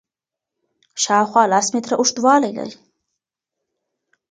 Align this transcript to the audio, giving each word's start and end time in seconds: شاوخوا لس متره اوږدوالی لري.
شاوخوا 1.03 1.43
لس 1.51 1.67
متره 1.75 1.95
اوږدوالی 1.97 2.51
لري. 2.57 2.75